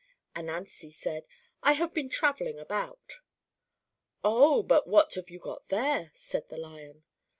[0.35, 1.27] Ananzi said,
[1.61, 3.19] "I have been travelling about."
[4.23, 4.63] "Oh!
[4.63, 7.03] But what have you got there?" said the Lion.